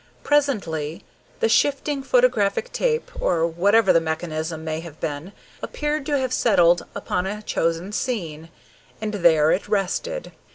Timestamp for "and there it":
8.99-9.67